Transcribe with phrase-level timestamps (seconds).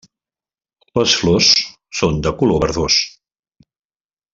[1.01, 1.51] Les flors
[2.01, 3.01] són de color verdós.